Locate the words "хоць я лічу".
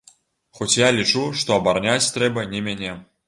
0.59-1.21